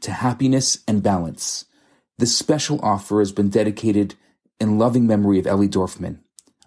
[0.00, 1.64] to happiness and balance.
[2.18, 4.14] This special offer has been dedicated
[4.60, 6.20] in loving memory of Ellie Dorfman.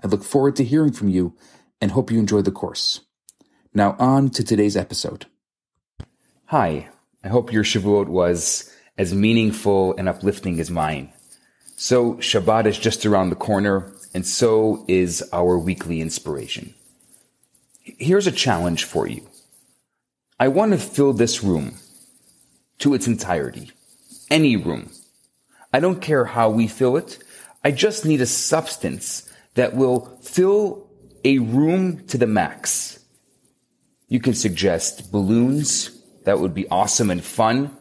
[0.04, 1.36] I look forward to hearing from you
[1.82, 3.02] and hope you enjoy the course.
[3.74, 5.26] Now on to today's episode.
[6.46, 6.90] Hi,
[7.24, 11.12] I hope your Shavuot was as meaningful and uplifting as mine.
[11.76, 16.74] So Shabbat is just around the corner and so is our weekly inspiration.
[17.84, 19.28] Here's a challenge for you.
[20.40, 21.76] I want to fill this room
[22.80, 23.72] to its entirety.
[24.30, 24.92] Any room.
[25.74, 27.20] I don't care how we fill it.
[27.64, 30.90] I just need a substance that will fill
[31.24, 33.00] a room to the max.
[34.08, 35.92] You can suggest balloons.
[36.24, 37.76] That would be awesome and fun.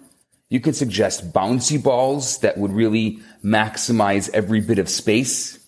[0.48, 5.58] You can suggest bouncy balls that would really maximize every bit of space.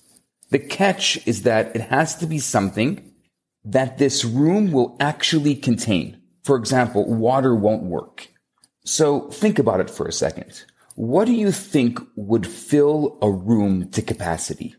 [0.50, 3.12] The catch is that it has to be something
[3.64, 6.20] that this room will actually contain.
[6.44, 8.28] For example, water won't work.
[8.88, 10.64] So think about it for a second.
[10.94, 14.76] What do you think would fill a room to capacity?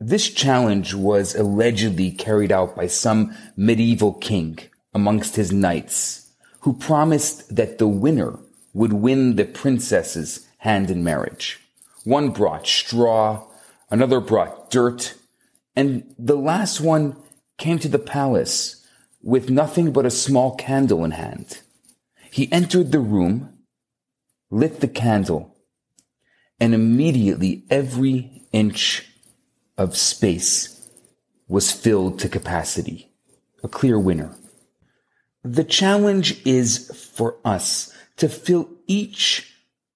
[0.00, 4.58] This challenge was allegedly carried out by some medieval king
[4.92, 8.40] amongst his knights who promised that the winner
[8.72, 11.60] would win the princess's hand in marriage.
[12.02, 13.46] One brought straw,
[13.92, 15.14] another brought dirt,
[15.76, 17.16] and the last one
[17.58, 18.83] came to the palace
[19.24, 21.60] with nothing but a small candle in hand.
[22.30, 23.58] He entered the room,
[24.50, 25.56] lit the candle,
[26.60, 29.08] and immediately every inch
[29.78, 30.90] of space
[31.48, 33.12] was filled to capacity.
[33.62, 34.36] A clear winner.
[35.42, 39.50] The challenge is for us to fill each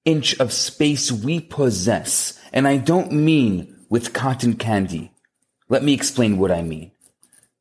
[0.06, 2.40] inch of space we possess.
[2.52, 5.12] And I don't mean with cotton candy.
[5.68, 6.92] Let me explain what I mean.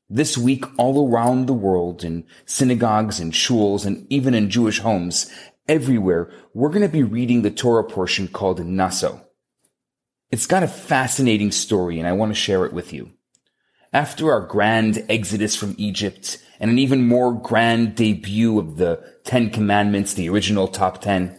[0.10, 5.30] This week, all around the world, in synagogues and shuls, and even in Jewish homes,
[5.68, 9.28] everywhere, we're going to be reading the Torah portion called Naso.
[10.32, 13.12] It's got a fascinating story, and I want to share it with you.
[13.92, 19.50] After our grand exodus from Egypt, and an even more grand debut of the Ten
[19.50, 21.38] Commandments, the original top ten,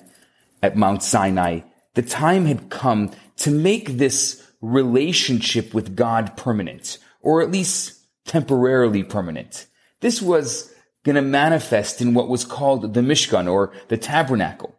[0.62, 1.60] at Mount Sinai,
[1.94, 7.97] the time had come to make this relationship with God permanent, or at least
[8.28, 9.66] temporarily permanent.
[10.00, 10.72] This was
[11.04, 14.76] going to manifest in what was called the Mishkan or the tabernacle.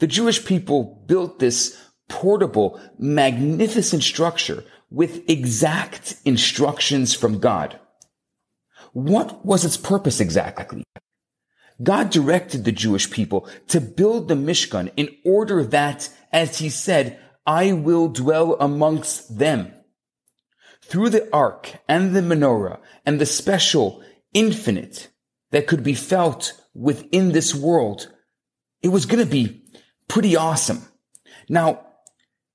[0.00, 7.78] The Jewish people built this portable, magnificent structure with exact instructions from God.
[8.92, 10.84] What was its purpose exactly?
[11.82, 17.18] God directed the Jewish people to build the Mishkan in order that, as he said,
[17.46, 19.72] I will dwell amongst them
[20.88, 25.08] through the ark and the menorah and the special infinite
[25.50, 28.10] that could be felt within this world,
[28.82, 29.62] it was going to be
[30.08, 30.82] pretty awesome.
[31.48, 31.86] Now,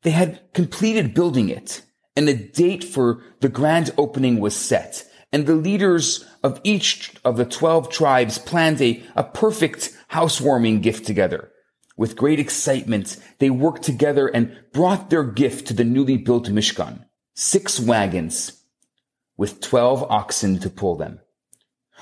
[0.02, 1.82] they had completed building it
[2.16, 5.08] and a date for the grand opening was set.
[5.32, 11.06] And the leaders of each of the 12 tribes planned a, a perfect housewarming gift
[11.08, 11.52] together.
[11.98, 17.06] With great excitement, they worked together and brought their gift to the newly built Mishkan
[17.34, 18.64] six wagons
[19.38, 21.20] with 12 oxen to pull them.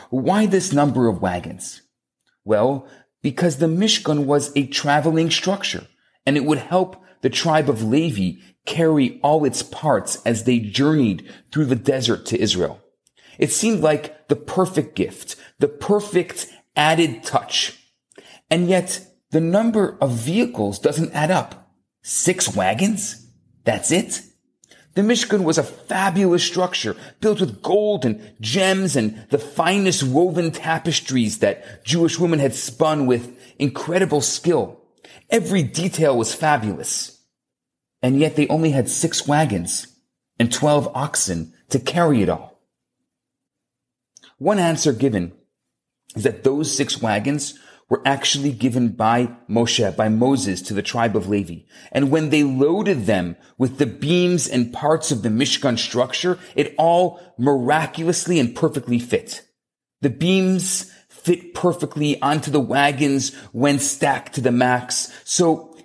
[0.10, 1.82] Why this number of wagons?
[2.44, 2.88] Well,
[3.22, 5.88] because the Mishkan was a traveling structure
[6.26, 11.32] and it would help the tribe of Levi carry all its parts as they journeyed
[11.52, 12.80] through the desert to Israel.
[13.38, 17.78] It seemed like the perfect gift, the perfect added touch.
[18.50, 21.72] And yet the number of vehicles doesn't add up.
[22.02, 23.28] Six wagons?
[23.64, 24.22] That's it?
[24.94, 30.52] The Mishkan was a fabulous structure built with gold and gems and the finest woven
[30.52, 34.82] tapestries that Jewish women had spun with incredible skill.
[35.30, 37.20] Every detail was fabulous.
[38.02, 39.88] And yet they only had six wagons
[40.40, 42.60] and 12 oxen to carry it all.
[44.40, 45.32] One answer given
[46.16, 47.58] is that those six wagons
[47.92, 51.66] were actually given by Moshe, by Moses to the tribe of Levi.
[51.92, 56.74] And when they loaded them with the beams and parts of the Mishkan structure, it
[56.78, 59.46] all miraculously and perfectly fit.
[60.00, 65.12] The beams fit perfectly onto the wagons when stacked to the max.
[65.26, 65.78] So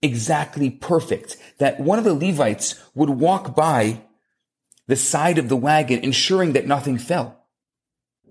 [0.00, 4.00] exactly perfect that one of the Levites would walk by
[4.86, 7.44] the side of the wagon, ensuring that nothing fell.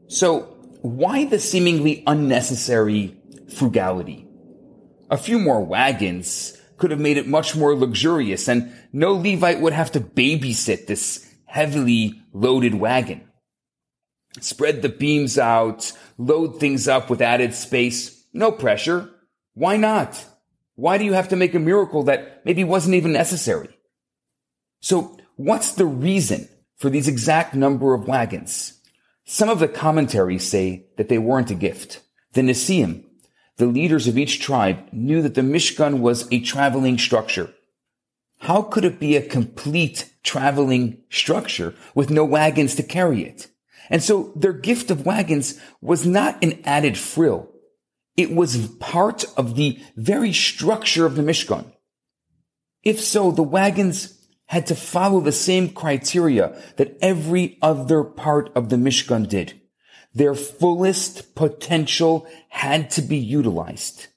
[0.07, 3.18] So why the seemingly unnecessary
[3.51, 4.27] frugality?
[5.09, 9.73] A few more wagons could have made it much more luxurious and no Levite would
[9.73, 13.27] have to babysit this heavily loaded wagon.
[14.39, 18.23] Spread the beams out, load things up with added space.
[18.33, 19.09] No pressure.
[19.53, 20.23] Why not?
[20.75, 23.77] Why do you have to make a miracle that maybe wasn't even necessary?
[24.79, 26.47] So what's the reason
[26.77, 28.79] for these exact number of wagons?
[29.25, 32.01] Some of the commentaries say that they weren't a gift.
[32.33, 33.03] The Nesiim,
[33.59, 37.53] the leaders of each tribe, knew that the Mishkan was a traveling structure.
[38.39, 43.47] How could it be a complete traveling structure with no wagons to carry it?
[43.89, 47.49] And so their gift of wagons was not an added frill.
[48.15, 51.65] It was part of the very structure of the Mishkan.
[52.83, 58.69] If so, the wagons had to follow the same criteria that every other part of
[58.69, 59.59] the Mishkan did.
[60.13, 64.07] Their fullest potential had to be utilized.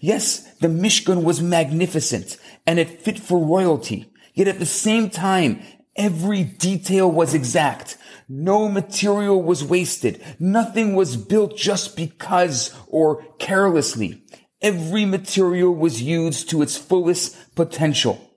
[0.00, 2.36] Yes, the Mishkan was magnificent
[2.66, 4.12] and it fit for royalty.
[4.34, 5.62] Yet at the same time,
[5.96, 7.96] every detail was exact.
[8.28, 10.22] No material was wasted.
[10.38, 14.22] Nothing was built just because or carelessly.
[14.62, 18.30] Every material was used to its fullest potential.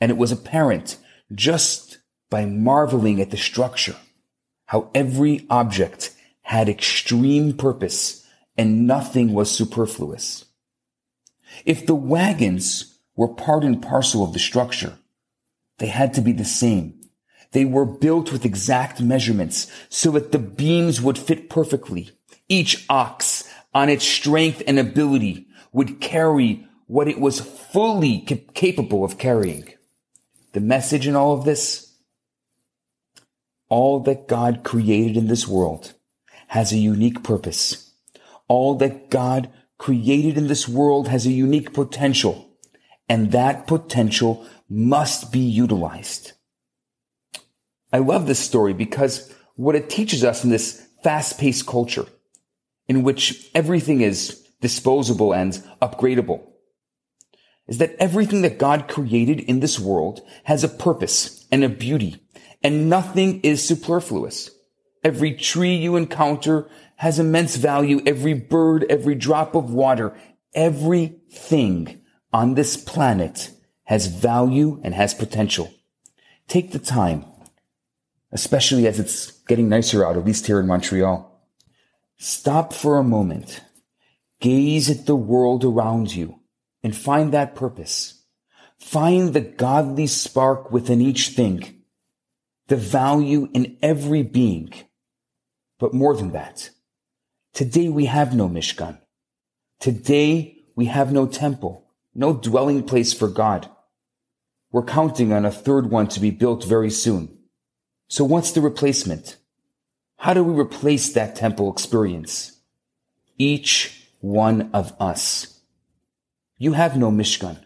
[0.00, 0.96] And it was apparent
[1.32, 1.98] just
[2.30, 3.96] by marveling at the structure,
[4.66, 6.14] how every object
[6.48, 10.46] had extreme purpose and nothing was superfluous.
[11.66, 14.98] If the wagons were part and parcel of the structure,
[15.76, 16.98] they had to be the same
[17.52, 22.10] they were built with exact measurements so that the beams would fit perfectly.
[22.48, 28.20] Each ox on its strength and ability would carry what it was fully
[28.54, 29.72] capable of carrying.
[30.52, 31.92] The message in all of this?
[33.68, 35.94] All that God created in this world
[36.48, 37.92] has a unique purpose.
[38.48, 42.48] All that God created in this world has a unique potential,
[43.08, 46.32] and that potential must be utilized.
[47.92, 52.06] I love this story because what it teaches us in this fast paced culture
[52.86, 56.44] in which everything is disposable and upgradable
[57.66, 62.22] is that everything that God created in this world has a purpose and a beauty
[62.62, 64.50] and nothing is superfluous.
[65.08, 68.00] Every tree you encounter has immense value.
[68.06, 70.14] Every bird, every drop of water,
[70.54, 72.02] everything
[72.32, 73.50] on this planet
[73.84, 75.72] has value and has potential.
[76.46, 77.24] Take the time
[78.32, 81.24] especially as it's getting nicer out, at least here in Montreal.
[82.18, 83.62] Stop for a moment,
[84.40, 86.40] gaze at the world around you,
[86.82, 88.22] and find that purpose.
[88.78, 91.82] Find the godly spark within each thing,
[92.68, 94.72] the value in every being.
[95.78, 96.70] But more than that,
[97.52, 98.98] today we have no Mishkan.
[99.80, 103.68] Today we have no temple, no dwelling place for God.
[104.72, 107.38] We're counting on a third one to be built very soon.
[108.08, 109.36] So what's the replacement?
[110.16, 112.60] How do we replace that temple experience?
[113.38, 115.60] Each one of us.
[116.58, 117.58] You have no Mishkan.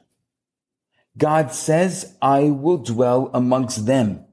[1.17, 4.27] God says, I will dwell amongst them.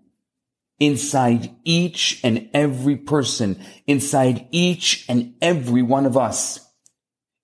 [0.80, 6.66] Inside each and every person, inside each and every one of us.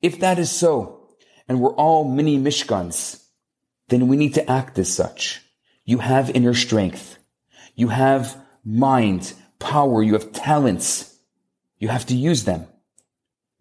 [0.01, 1.09] If that is so,
[1.47, 3.23] and we're all mini Mishkans,
[3.89, 5.41] then we need to act as such.
[5.83, 7.17] You have inner strength.
[7.75, 11.17] You have mind, power, you have talents.
[11.77, 12.67] You have to use them.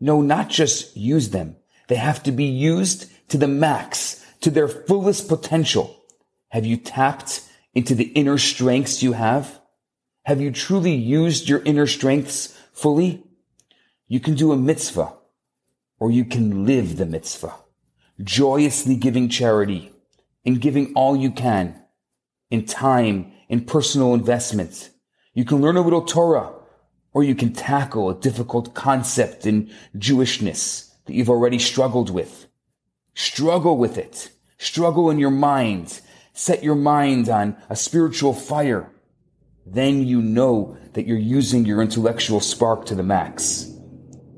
[0.00, 1.56] No, not just use them.
[1.88, 6.04] They have to be used to the max, to their fullest potential.
[6.48, 7.40] Have you tapped
[7.74, 9.60] into the inner strengths you have?
[10.24, 13.22] Have you truly used your inner strengths fully?
[14.08, 15.12] You can do a mitzvah
[15.98, 17.54] or you can live the mitzvah,
[18.22, 19.92] joyously giving charity
[20.44, 21.74] and giving all you can
[22.50, 24.90] in time, in personal investment,
[25.32, 26.52] you can learn a little Torah,
[27.12, 32.46] or you can tackle a difficult concept in Jewishness that you've already struggled with.
[33.14, 34.30] Struggle with it.
[34.58, 36.00] Struggle in your mind.
[36.32, 38.88] Set your mind on a spiritual fire.
[39.66, 43.70] Then you know that you're using your intellectual spark to the max.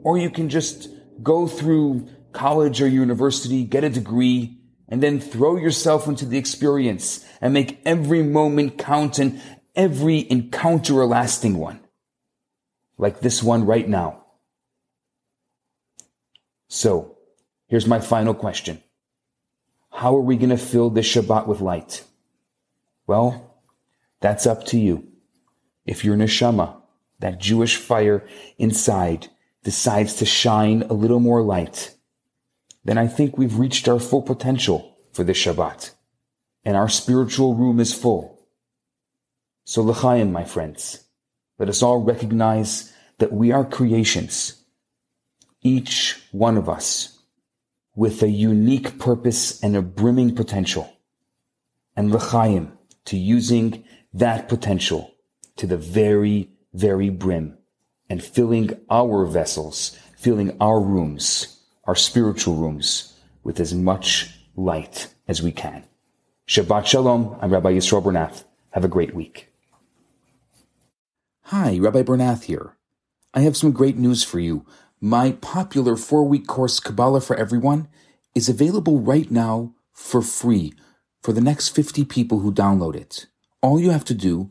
[0.02, 0.88] Or you can just
[1.22, 7.24] go through college or university, get a degree, and then throw yourself into the experience
[7.40, 9.40] and make every moment count and
[9.74, 11.80] every encounter a lasting one,
[12.98, 14.24] like this one right now.
[16.68, 17.18] So,
[17.68, 18.82] here's my final question.
[19.90, 22.04] How are we going to fill this Shabbat with light?
[23.06, 23.62] Well,
[24.20, 25.08] that's up to you.
[25.86, 26.76] If your neshama,
[27.20, 28.26] that Jewish fire
[28.58, 29.28] inside,
[29.62, 31.94] decides to shine a little more light,
[32.84, 35.92] then I think we've reached our full potential for this Shabbat.
[36.64, 38.46] And our spiritual room is full.
[39.64, 41.04] So l'chaim, my friends,
[41.58, 44.62] let us all recognize that we are creations,
[45.62, 47.18] each one of us
[47.96, 50.92] with a unique purpose and a brimming potential.
[51.96, 52.76] And l'chaim
[53.06, 55.15] to using that potential
[55.56, 57.56] to the very, very brim
[58.08, 65.42] and filling our vessels, filling our rooms, our spiritual rooms with as much light as
[65.42, 65.84] we can.
[66.48, 67.36] Shabbat Shalom.
[67.40, 68.44] I'm Rabbi Yisroel Bernath.
[68.70, 69.52] Have a great week.
[71.46, 72.76] Hi, Rabbi Bernath here.
[73.34, 74.64] I have some great news for you.
[75.00, 77.88] My popular four week course, Kabbalah for Everyone,
[78.34, 80.74] is available right now for free
[81.22, 83.26] for the next 50 people who download it.
[83.62, 84.50] All you have to do